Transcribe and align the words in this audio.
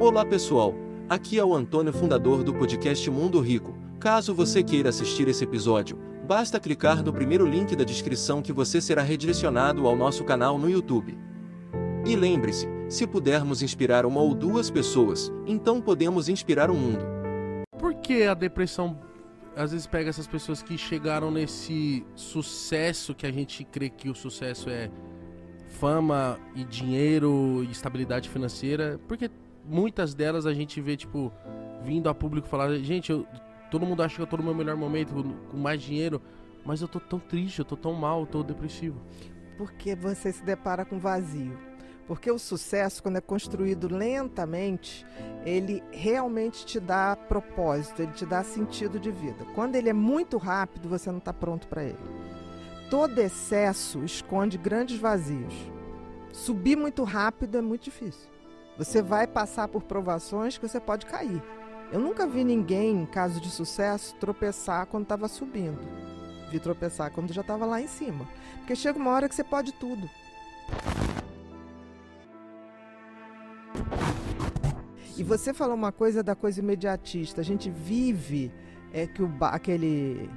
Olá 0.00 0.24
pessoal, 0.24 0.74
aqui 1.10 1.38
é 1.38 1.44
o 1.44 1.54
Antônio, 1.54 1.92
fundador 1.92 2.42
do 2.42 2.54
podcast 2.54 3.10
Mundo 3.10 3.38
Rico. 3.38 3.76
Caso 4.00 4.34
você 4.34 4.62
queira 4.62 4.88
assistir 4.88 5.28
esse 5.28 5.44
episódio, 5.44 5.98
basta 6.26 6.58
clicar 6.58 7.04
no 7.04 7.12
primeiro 7.12 7.44
link 7.44 7.76
da 7.76 7.84
descrição 7.84 8.40
que 8.40 8.50
você 8.50 8.80
será 8.80 9.02
redirecionado 9.02 9.86
ao 9.86 9.94
nosso 9.94 10.24
canal 10.24 10.56
no 10.56 10.70
YouTube. 10.70 11.18
E 12.06 12.16
lembre-se, 12.16 12.66
se 12.88 13.06
pudermos 13.06 13.60
inspirar 13.60 14.06
uma 14.06 14.22
ou 14.22 14.34
duas 14.34 14.70
pessoas, 14.70 15.30
então 15.46 15.82
podemos 15.82 16.30
inspirar 16.30 16.70
o 16.70 16.74
mundo. 16.74 17.04
Por 17.78 17.92
que 17.96 18.22
a 18.22 18.32
depressão 18.32 18.98
às 19.54 19.72
vezes 19.72 19.86
pega 19.86 20.08
essas 20.08 20.26
pessoas 20.26 20.62
que 20.62 20.78
chegaram 20.78 21.30
nesse 21.30 22.06
sucesso 22.14 23.14
que 23.14 23.26
a 23.26 23.30
gente 23.30 23.64
crê 23.64 23.90
que 23.90 24.08
o 24.08 24.14
sucesso 24.14 24.70
é 24.70 24.90
fama 25.78 26.38
e 26.56 26.64
dinheiro 26.64 27.62
e 27.68 27.70
estabilidade 27.70 28.30
financeira? 28.30 28.98
Porque 29.06 29.30
muitas 29.64 30.14
delas 30.14 30.46
a 30.46 30.54
gente 30.54 30.80
vê, 30.80 30.96
tipo, 30.96 31.32
vindo 31.82 32.08
a 32.08 32.14
público 32.14 32.48
falar, 32.48 32.74
gente, 32.78 33.10
eu, 33.10 33.26
todo 33.70 33.86
mundo 33.86 34.02
acha 34.02 34.16
que 34.16 34.22
eu 34.22 34.26
tô 34.26 34.36
no 34.36 34.42
meu 34.42 34.54
melhor 34.54 34.76
momento, 34.76 35.14
com 35.50 35.56
mais 35.56 35.80
dinheiro, 35.82 36.20
mas 36.64 36.80
eu 36.80 36.88
tô 36.88 37.00
tão 37.00 37.18
triste, 37.18 37.60
eu 37.60 37.64
tô 37.64 37.76
tão 37.76 37.92
mal, 37.92 38.20
eu 38.20 38.26
tô 38.26 38.42
depressivo. 38.42 39.00
Porque 39.56 39.94
você 39.94 40.32
se 40.32 40.42
depara 40.42 40.84
com 40.84 40.98
vazio. 40.98 41.58
Porque 42.06 42.28
o 42.28 42.38
sucesso, 42.40 43.02
quando 43.02 43.18
é 43.18 43.20
construído 43.20 43.86
lentamente, 43.94 45.06
ele 45.44 45.80
realmente 45.92 46.66
te 46.66 46.80
dá 46.80 47.14
propósito, 47.14 48.02
ele 48.02 48.10
te 48.12 48.26
dá 48.26 48.42
sentido 48.42 48.98
de 48.98 49.12
vida. 49.12 49.44
Quando 49.54 49.76
ele 49.76 49.88
é 49.88 49.92
muito 49.92 50.36
rápido, 50.36 50.88
você 50.88 51.08
não 51.08 51.18
está 51.18 51.32
pronto 51.32 51.68
para 51.68 51.84
ele. 51.84 51.98
Todo 52.90 53.16
excesso 53.20 54.02
esconde 54.02 54.58
grandes 54.58 54.98
vazios. 54.98 55.54
Subir 56.32 56.76
muito 56.76 57.04
rápido 57.04 57.58
é 57.58 57.62
muito 57.62 57.84
difícil. 57.84 58.28
Você 58.80 59.02
vai 59.02 59.26
passar 59.26 59.68
por 59.68 59.82
provações 59.82 60.56
que 60.56 60.66
você 60.66 60.80
pode 60.80 61.04
cair. 61.04 61.42
Eu 61.92 62.00
nunca 62.00 62.26
vi 62.26 62.42
ninguém, 62.42 63.02
em 63.02 63.04
caso 63.04 63.38
de 63.38 63.50
sucesso, 63.50 64.14
tropeçar 64.14 64.86
quando 64.86 65.02
estava 65.02 65.28
subindo. 65.28 65.78
Vi 66.50 66.58
tropeçar 66.58 67.10
quando 67.10 67.30
já 67.30 67.42
estava 67.42 67.66
lá 67.66 67.78
em 67.78 67.86
cima. 67.86 68.26
Porque 68.56 68.74
chega 68.74 68.98
uma 68.98 69.10
hora 69.10 69.28
que 69.28 69.34
você 69.34 69.44
pode 69.44 69.72
tudo. 69.72 70.08
E 75.14 75.22
você 75.22 75.52
falou 75.52 75.74
uma 75.74 75.92
coisa 75.92 76.22
da 76.22 76.34
coisa 76.34 76.60
imediatista. 76.60 77.42
A 77.42 77.44
gente 77.44 77.68
vive 77.68 78.50
é 78.94 79.06
que 79.06 79.22
o, 79.22 79.30
aquele 79.42 80.30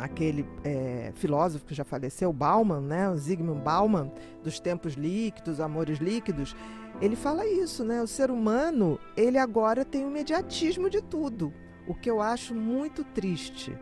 aquele 0.00 0.48
é, 0.64 1.12
filósofo 1.14 1.64
que 1.64 1.74
já 1.74 1.84
faleceu, 1.84 2.32
Bauman, 2.32 2.80
né, 2.80 3.08
o 3.10 3.16
Zygmunt 3.16 3.62
Bauman, 3.62 4.10
dos 4.42 4.58
tempos 4.58 4.94
líquidos, 4.94 5.60
amores 5.60 5.98
líquidos, 5.98 6.56
ele 7.00 7.16
fala 7.16 7.46
isso, 7.46 7.84
né? 7.84 8.02
O 8.02 8.06
ser 8.06 8.30
humano, 8.30 8.98
ele 9.16 9.38
agora 9.38 9.84
tem 9.84 10.04
o 10.04 10.08
imediatismo 10.08 10.90
de 10.90 11.00
tudo, 11.00 11.52
o 11.86 11.94
que 11.94 12.10
eu 12.10 12.20
acho 12.20 12.54
muito 12.54 13.04
triste, 13.04 13.76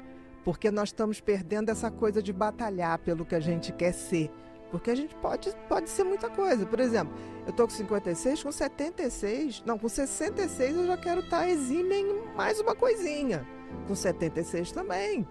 porque 0.44 0.70
nós 0.70 0.91
estamos 0.91 1.20
perdendo 1.20 1.70
essa 1.70 1.91
coisa 1.91 2.22
de 2.22 2.33
batalhar 2.33 2.98
pelo 2.98 3.24
que 3.24 3.34
a 3.34 3.41
gente 3.41 3.72
quer 3.72 3.92
ser. 3.92 4.30
Porque 4.70 4.91
a 4.91 4.94
gente 4.94 5.14
pode, 5.16 5.50
pode 5.66 5.89
ser 5.89 6.05
muita 6.05 6.28
coisa. 6.28 6.66
Por 6.66 6.78
exemplo, 6.78 7.14
eu 7.46 7.52
tô 7.55 7.64
com 7.64 7.70
56, 7.70 8.42
com 8.42 8.52
76, 8.52 9.62
não, 9.64 9.78
com 9.78 9.89
66 9.89 10.77
eu 10.77 10.86
já 10.86 10.96
quero 10.98 11.20
estar 11.20 11.39
tá 11.39 11.48
em 11.48 12.34
mais 12.36 12.61
uma 12.61 12.74
coisinha. 12.74 13.46
Com 13.86 13.94
76 13.94 14.70
também. 14.72 15.27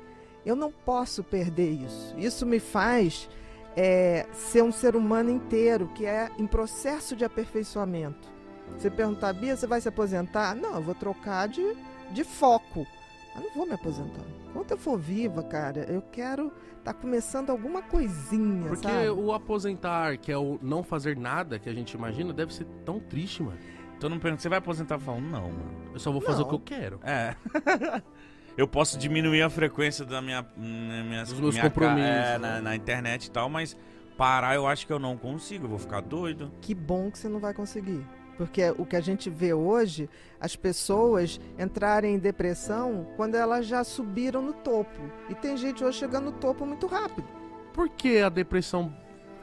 Eu 0.48 0.56
não 0.56 0.72
posso 0.72 1.26
perder 1.26 1.72
isso. 1.72 2.16
Isso 2.18 2.46
me 2.46 2.58
faz 2.58 3.30
é, 3.76 4.26
ser 4.32 4.64
um 4.64 4.72
ser 4.72 4.96
humano 4.96 5.30
inteiro 5.30 5.92
que 5.94 6.06
é 6.06 6.32
em 6.38 6.48
processo 6.48 7.18
de 7.18 7.26
aperfeiçoamento. 7.26 8.30
Você 8.78 8.90
perguntar, 8.90 9.34
Bia, 9.34 9.58
você 9.58 9.68
vai 9.68 9.82
se 9.82 9.90
aposentar? 9.90 10.56
Não, 10.56 10.76
eu 10.76 10.82
vou 10.82 10.96
trocar 10.96 11.50
de, 11.50 11.76
de 12.14 12.24
foco. 12.24 12.88
Eu 13.36 13.42
não 13.42 13.54
vou 13.56 13.66
me 13.66 13.74
aposentar. 13.74 14.24
Enquanto 14.50 14.72
eu 14.72 14.78
for 14.78 14.98
viva, 14.98 15.44
cara, 15.44 15.82
eu 15.92 16.02
quero 16.02 16.48
estar 16.78 16.94
tá 16.94 16.94
começando 16.94 17.50
alguma 17.50 17.82
coisinha, 17.82 18.70
Porque 18.70 18.88
sabe? 18.88 19.10
o 19.10 19.34
aposentar, 19.34 20.18
que 20.18 20.32
é 20.32 20.38
o 20.38 20.58
não 20.62 20.82
fazer 20.82 21.18
nada, 21.18 21.60
que 21.60 21.68
a 21.68 21.74
gente 21.74 21.92
imagina, 21.92 22.32
deve 22.32 22.54
ser 22.54 22.66
tão 22.86 23.02
triste, 23.02 23.44
mano. 23.44 23.58
Todo 24.00 24.12
mundo 24.12 24.22
pergunta, 24.22 24.42
você 24.42 24.48
vai 24.48 24.60
aposentar? 24.60 24.98
Falando, 24.98 25.26
não, 25.26 25.52
mano. 25.52 25.92
Eu 25.94 26.00
só 26.00 26.10
vou 26.10 26.22
fazer 26.22 26.40
Não. 26.40 26.46
o 26.46 26.50
que 26.50 26.56
eu 26.56 26.60
quero. 26.78 27.00
É. 27.04 27.36
eu 28.58 28.68
posso 28.68 28.98
diminuir 28.98 29.42
a 29.44 29.50
frequência 29.50 30.04
da 30.04 30.22
minha, 30.22 30.46
minha, 30.58 31.04
minhas- 31.04 31.30
Dos 31.30 31.40
meus 31.40 31.54
minha 31.56 31.64
compromissos, 31.70 32.10
é, 32.10 32.40
né? 32.40 32.56
na, 32.56 32.62
na 32.62 32.76
internet 32.76 33.26
e 33.26 33.32
tal, 33.32 33.48
mas 33.50 33.78
parar 34.18 34.56
eu 34.56 34.66
acho 34.68 34.86
que 34.88 34.92
eu 34.92 35.00
não 35.00 35.16
consigo, 35.16 35.66
eu 35.66 35.70
vou 35.70 35.80
ficar 35.80 36.02
doido. 36.02 36.52
Que 36.60 36.74
bom 36.74 37.12
que 37.12 37.18
você 37.20 37.30
não 37.30 37.40
vai 37.40 37.54
conseguir. 37.54 38.04
Porque 38.38 38.62
o 38.78 38.86
que 38.86 38.96
a 38.96 39.02
gente 39.02 39.30
vê 39.32 39.52
hoje, 39.54 40.08
as 40.40 40.56
pessoas 40.56 41.40
entrarem 41.58 42.16
em 42.16 42.20
depressão 42.20 43.08
quando 43.16 43.34
elas 43.36 43.66
já 43.66 43.84
subiram 43.84 44.42
no 44.44 44.54
topo. 44.54 45.00
E 45.30 45.34
tem 45.36 45.58
gente 45.58 45.84
hoje 45.84 45.98
chegando 46.00 46.26
no 46.26 46.32
topo 46.34 46.64
muito 46.66 46.86
rápido. 46.86 47.28
Por 47.74 47.90
que 47.90 48.20
a 48.22 48.30
depressão 48.30 48.96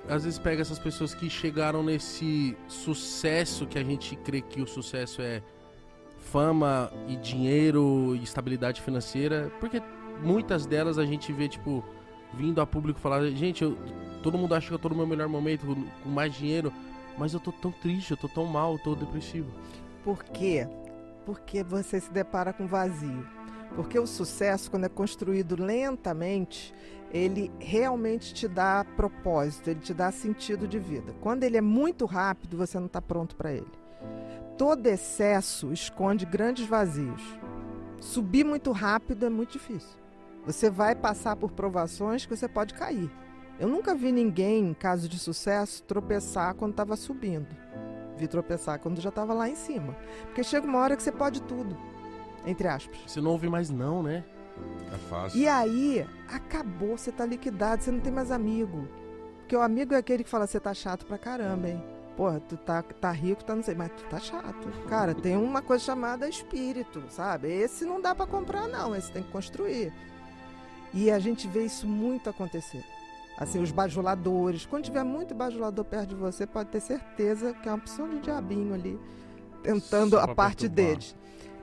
às 0.08 0.24
vezes 0.24 0.38
pega 0.38 0.60
essas 0.62 0.78
pessoas 0.78 1.12
que 1.14 1.28
chegaram 1.30 1.82
nesse 1.82 2.56
sucesso 2.68 3.66
que 3.66 3.78
a 3.78 3.82
gente 3.82 4.14
crê 4.16 4.40
que 4.42 4.60
o 4.60 4.66
sucesso 4.66 5.20
é 5.22 5.42
fama 6.24 6.90
e 7.06 7.16
dinheiro 7.16 8.16
e 8.16 8.22
estabilidade 8.22 8.80
financeira? 8.80 9.52
Porque 9.60 9.80
muitas 10.22 10.66
delas 10.66 10.98
a 10.98 11.04
gente 11.04 11.32
vê, 11.32 11.48
tipo, 11.48 11.84
vindo 12.32 12.60
a 12.60 12.66
público 12.66 12.98
falar, 12.98 13.24
gente, 13.30 13.62
eu, 13.62 13.76
todo 14.22 14.38
mundo 14.38 14.54
acha 14.54 14.68
que 14.68 14.74
eu 14.74 14.78
tô 14.78 14.88
no 14.88 14.96
meu 14.96 15.06
melhor 15.06 15.28
momento, 15.28 15.66
com, 16.02 16.08
mais 16.08 16.34
dinheiro, 16.34 16.72
mas 17.16 17.32
eu 17.32 17.40
tô 17.40 17.52
tão 17.52 17.70
triste, 17.70 18.10
eu 18.10 18.16
tô 18.16 18.28
tão 18.28 18.46
mal, 18.46 18.72
eu 18.72 18.78
tô 18.78 18.94
depressivo. 18.94 19.50
Por 20.02 20.24
quê? 20.24 20.66
Porque 21.24 21.62
você 21.62 22.00
se 22.00 22.12
depara 22.12 22.52
com 22.52 22.66
vazio. 22.66 23.26
Porque 23.76 23.98
o 23.98 24.06
sucesso, 24.06 24.70
quando 24.70 24.84
é 24.84 24.88
construído 24.88 25.56
lentamente, 25.60 26.74
ele 27.10 27.50
realmente 27.58 28.34
te 28.34 28.46
dá 28.46 28.84
propósito, 28.96 29.70
ele 29.70 29.80
te 29.80 29.94
dá 29.94 30.10
sentido 30.10 30.66
de 30.66 30.78
vida. 30.78 31.14
Quando 31.20 31.44
ele 31.44 31.56
é 31.56 31.60
muito 31.60 32.06
rápido, 32.06 32.56
você 32.56 32.78
não 32.78 32.86
está 32.86 33.00
pronto 33.00 33.36
para 33.36 33.52
ele. 33.52 33.70
Todo 34.56 34.86
excesso 34.86 35.72
esconde 35.72 36.24
grandes 36.24 36.66
vazios. 36.66 37.22
Subir 38.00 38.44
muito 38.44 38.70
rápido 38.70 39.26
é 39.26 39.30
muito 39.30 39.52
difícil. 39.52 39.98
Você 40.46 40.70
vai 40.70 40.94
passar 40.94 41.34
por 41.36 41.50
provações 41.52 42.24
que 42.24 42.36
você 42.36 42.46
pode 42.46 42.74
cair. 42.74 43.10
Eu 43.58 43.68
nunca 43.68 43.94
vi 43.94 44.12
ninguém, 44.12 44.68
em 44.68 44.74
caso 44.74 45.08
de 45.08 45.18
sucesso, 45.18 45.82
tropeçar 45.82 46.54
quando 46.54 46.72
estava 46.72 46.96
subindo. 46.96 47.48
Vi 48.16 48.28
tropeçar 48.28 48.78
quando 48.78 49.00
já 49.00 49.08
estava 49.08 49.32
lá 49.34 49.48
em 49.48 49.56
cima. 49.56 49.96
Porque 50.26 50.44
chega 50.44 50.66
uma 50.66 50.78
hora 50.78 50.96
que 50.96 51.02
você 51.02 51.10
pode 51.10 51.42
tudo. 51.42 51.76
Entre 52.46 52.68
aspas. 52.68 52.98
Você 53.06 53.20
não 53.20 53.32
ouve 53.32 53.48
mais 53.48 53.70
não, 53.70 54.02
né? 54.02 54.24
É 54.92 54.98
fácil. 55.08 55.40
E 55.40 55.48
aí, 55.48 56.06
acabou, 56.28 56.96
você 56.96 57.10
tá 57.10 57.24
liquidado, 57.26 57.82
você 57.82 57.90
não 57.90 58.00
tem 58.00 58.12
mais 58.12 58.30
amigo. 58.30 58.86
Porque 59.38 59.56
o 59.56 59.60
amigo 59.60 59.94
é 59.94 59.96
aquele 59.96 60.22
que 60.22 60.30
fala, 60.30 60.46
você 60.46 60.60
tá 60.60 60.72
chato 60.72 61.06
pra 61.06 61.18
caramba, 61.18 61.68
hein? 61.68 61.93
Porra, 62.16 62.40
tu 62.40 62.56
tá, 62.56 62.82
tá 62.82 63.10
rico, 63.10 63.42
tá 63.44 63.56
não 63.56 63.62
sei, 63.62 63.74
mas 63.74 63.90
tu 63.90 64.04
tá 64.04 64.20
chato. 64.20 64.68
Cara, 64.88 65.14
tem 65.14 65.36
uma 65.36 65.60
coisa 65.60 65.84
chamada 65.84 66.28
espírito, 66.28 67.02
sabe? 67.08 67.48
Esse 67.48 67.84
não 67.84 68.00
dá 68.00 68.14
pra 68.14 68.26
comprar, 68.26 68.68
não, 68.68 68.94
esse 68.94 69.10
tem 69.10 69.22
que 69.22 69.30
construir. 69.30 69.92
E 70.92 71.10
a 71.10 71.18
gente 71.18 71.48
vê 71.48 71.64
isso 71.64 71.88
muito 71.88 72.30
acontecer. 72.30 72.84
Assim, 73.36 73.60
os 73.60 73.72
bajuladores. 73.72 74.64
Quando 74.64 74.84
tiver 74.84 75.02
muito 75.02 75.34
bajulador 75.34 75.84
perto 75.84 76.10
de 76.10 76.14
você, 76.14 76.46
pode 76.46 76.68
ter 76.70 76.80
certeza 76.80 77.52
que 77.52 77.68
é 77.68 77.72
uma 77.72 77.78
opção 77.78 78.08
de 78.08 78.20
diabinho 78.20 78.72
ali, 78.72 78.98
tentando 79.62 80.16
a 80.16 80.32
parte 80.32 80.68
perturbar. 80.68 80.86
deles. 80.92 81.16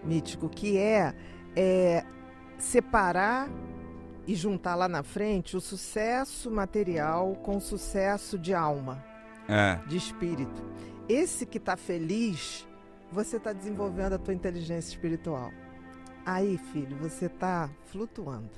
Mítico, 0.04 0.50
que 0.50 0.78
é, 0.78 1.16
é 1.56 2.04
separar 2.58 3.50
e 4.28 4.36
juntar 4.36 4.76
lá 4.76 4.90
na 4.90 5.02
frente 5.02 5.56
o 5.56 5.62
sucesso 5.62 6.52
material 6.52 7.36
com 7.36 7.58
o 7.58 7.62
sucesso 7.62 8.38
de 8.38 8.54
alma, 8.54 9.04
É. 9.48 9.80
de 9.88 9.98
espírito. 9.98 10.62
Esse 11.10 11.46
que 11.46 11.58
está 11.58 11.76
feliz, 11.76 12.68
você 13.12 13.38
está 13.38 13.52
desenvolvendo 13.52 14.14
a 14.14 14.18
tua 14.18 14.34
inteligência 14.34 14.90
espiritual. 14.90 15.52
Aí, 16.26 16.58
filho, 16.58 16.96
você 16.98 17.26
está 17.26 17.70
flutuando. 17.86 18.50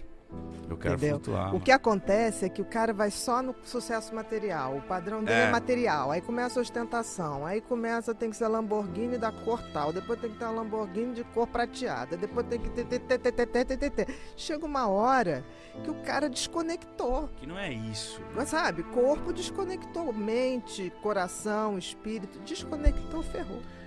Eu 0.69 0.77
quero 0.77 0.95
Entendeu? 0.95 1.19
flutuar. 1.19 1.53
O 1.55 1.59
que 1.59 1.71
acontece 1.71 2.45
é 2.45 2.49
que 2.49 2.61
o 2.61 2.65
cara 2.65 2.93
vai 2.93 3.11
só 3.11 3.43
no 3.43 3.53
sucesso 3.63 4.15
material. 4.15 4.77
O 4.77 4.81
padrão 4.81 5.23
dele 5.23 5.41
é, 5.41 5.43
É. 5.43 5.51
material. 5.51 6.09
Aí 6.09 6.19
começa 6.21 6.59
a 6.59 6.61
ostentação. 6.61 7.45
Aí 7.45 7.61
começa, 7.61 8.15
tem 8.15 8.29
que 8.31 8.35
ser 8.37 8.47
Lamborghini 8.47 9.17
da 9.17 9.31
cor 9.31 9.61
tal. 9.71 9.93
Depois 9.93 10.19
tem 10.19 10.31
que 10.31 10.37
ter 10.37 10.45
uma 10.45 10.53
Lamborghini 10.61 11.13
de 11.13 11.23
cor 11.25 11.45
prateada. 11.47 12.17
Depois 12.17 12.47
tem 12.47 12.59
que 12.59 12.69
ter. 12.71 12.85
ter, 12.85 12.99
ter, 12.99 13.19
ter, 13.19 13.31
ter, 13.31 13.45
ter, 13.45 13.65
ter, 13.65 13.77
ter, 13.77 13.89
ter. 13.91 14.15
Chega 14.35 14.65
uma 14.65 14.87
hora 14.87 15.43
que 15.83 15.91
o 15.91 15.95
cara 15.95 16.27
desconectou. 16.29 17.29
Que 17.35 17.45
não 17.45 17.59
é 17.59 17.71
isso. 17.71 18.19
Mas, 18.33 18.49
Sabe? 18.49 18.81
Corpo 18.83 19.31
desconectou. 19.33 20.11
Mente, 20.13 20.91
coração, 21.03 21.77
espírito. 21.77 22.39
Desconectou, 22.39 23.21
ferrou. 23.21 23.61